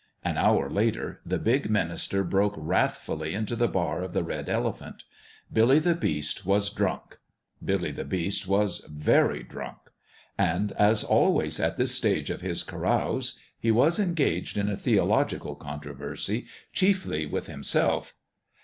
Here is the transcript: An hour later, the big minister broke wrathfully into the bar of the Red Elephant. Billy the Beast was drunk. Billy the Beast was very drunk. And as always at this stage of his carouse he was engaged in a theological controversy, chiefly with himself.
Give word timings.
An 0.23 0.35
hour 0.35 0.67
later, 0.67 1.21
the 1.23 1.37
big 1.37 1.69
minister 1.69 2.23
broke 2.23 2.55
wrathfully 2.57 3.35
into 3.35 3.55
the 3.55 3.67
bar 3.67 4.01
of 4.01 4.13
the 4.13 4.23
Red 4.23 4.49
Elephant. 4.49 5.03
Billy 5.53 5.77
the 5.77 5.93
Beast 5.93 6.43
was 6.43 6.71
drunk. 6.71 7.19
Billy 7.63 7.91
the 7.91 8.03
Beast 8.03 8.47
was 8.47 8.79
very 8.89 9.43
drunk. 9.43 9.77
And 10.39 10.71
as 10.71 11.03
always 11.03 11.59
at 11.59 11.77
this 11.77 11.93
stage 11.93 12.31
of 12.31 12.41
his 12.41 12.63
carouse 12.63 13.37
he 13.59 13.69
was 13.69 13.99
engaged 13.99 14.57
in 14.57 14.69
a 14.71 14.75
theological 14.75 15.53
controversy, 15.55 16.47
chiefly 16.73 17.27
with 17.27 17.45
himself. 17.45 18.15